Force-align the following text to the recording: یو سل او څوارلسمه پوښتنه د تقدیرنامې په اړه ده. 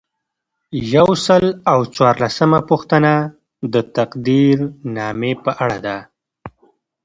یو 0.95 1.07
سل 1.25 1.43
او 1.71 1.79
څوارلسمه 1.95 2.59
پوښتنه 2.69 3.13
د 3.73 3.75
تقدیرنامې 3.95 5.33
په 5.43 5.51
اړه 5.63 5.77
ده. 5.85 5.97